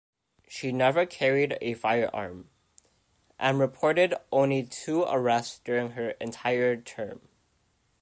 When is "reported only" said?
3.59-4.63